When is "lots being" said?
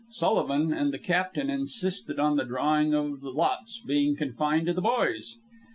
3.21-4.15